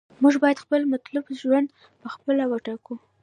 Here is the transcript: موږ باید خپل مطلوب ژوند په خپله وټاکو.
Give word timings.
موږ 0.21 0.33
باید 0.43 0.63
خپل 0.63 0.81
مطلوب 0.93 1.25
ژوند 1.41 1.67
په 2.01 2.07
خپله 2.13 2.43
وټاکو. 2.47 2.95